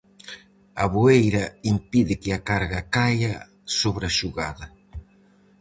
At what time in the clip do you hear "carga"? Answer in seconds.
2.49-2.79